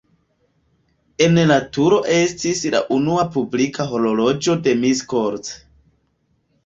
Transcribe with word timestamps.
En 1.25 1.35
la 1.51 1.57
turo 1.77 1.99
estis 2.15 2.63
la 2.77 2.81
unua 2.97 3.27
publika 3.37 3.87
horloĝo 3.93 4.57
de 4.69 4.75
Miskolc. 4.85 5.53